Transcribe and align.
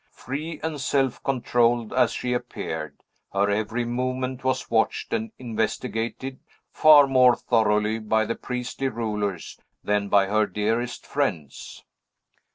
Free 0.13 0.59
and 0.63 0.81
self 0.81 1.21
controlled 1.23 1.93
as 1.93 2.11
she 2.11 2.33
appeared, 2.33 3.03
her 3.33 3.51
every 3.51 3.85
movement 3.85 4.43
was 4.43 4.71
watched 4.71 5.13
and 5.13 5.31
investigated 5.37 6.39
far 6.71 7.05
more 7.05 7.35
thoroughly 7.35 7.99
by 7.99 8.25
the 8.25 8.33
priestly 8.33 8.87
rulers 8.87 9.59
than 9.83 10.09
by 10.09 10.25
her 10.25 10.47
dearest 10.47 11.05
friends. 11.05 11.83